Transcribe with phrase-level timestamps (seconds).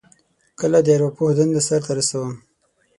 [0.59, 2.33] کله د ارواپوه دنده سرته رسوم.